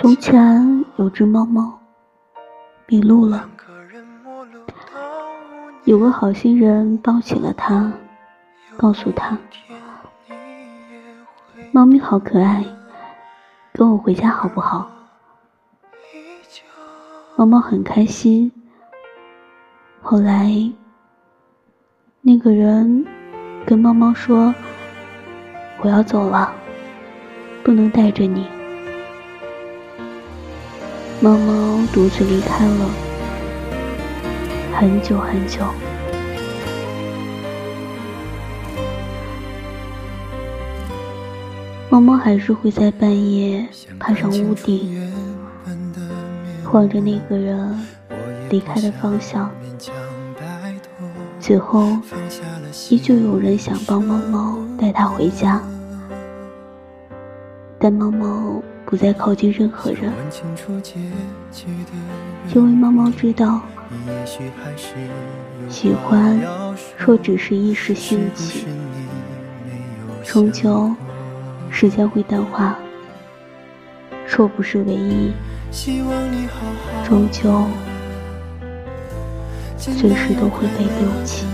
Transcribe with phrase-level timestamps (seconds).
[0.00, 1.78] 从前有只猫猫
[2.86, 3.46] 迷路了，
[5.84, 7.92] 有个好心人抱起了它，
[8.78, 9.36] 告诉它
[11.72, 12.64] ：“猫咪好可爱，
[13.74, 14.90] 跟我回家好不好？”
[17.36, 18.50] 猫猫很开心。
[20.00, 20.50] 后来，
[22.22, 23.06] 那个人
[23.66, 24.54] 跟猫猫说
[25.84, 26.50] ：“我要走了，
[27.64, 28.46] 不能带着你。”
[31.20, 32.90] 猫猫独自离开了，
[34.74, 35.62] 很久很久。
[41.88, 43.66] 猫猫还是会在半夜
[43.98, 45.10] 爬上屋顶，
[46.72, 47.86] 望着那个人
[48.50, 49.48] 离开的方向。
[51.38, 51.96] 最后，
[52.90, 55.62] 依旧有人想帮猫猫带它回家，
[57.84, 60.10] 但猫猫不再靠近任何人，
[62.54, 63.60] 因为猫猫知道，
[65.68, 66.40] 喜欢
[66.96, 68.64] 若只是一时兴起，
[70.24, 70.96] 终究
[71.68, 72.74] 时间会淡化；
[74.26, 75.30] 若不是唯一，
[77.06, 77.66] 终究。
[79.76, 81.44] 随时都会被丢弃。